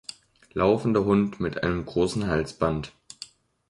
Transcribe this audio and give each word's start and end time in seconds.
Laufender 0.53 1.05
Hund 1.05 1.39
mit 1.39 1.61
einem 1.61 1.85
großen 1.85 2.25
Halsband. 2.25 2.91